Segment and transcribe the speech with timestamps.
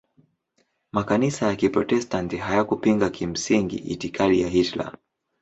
[0.91, 4.97] Makanisa ya Kiprotestanti hayakupinga kimsingi itikadi ya Hitler.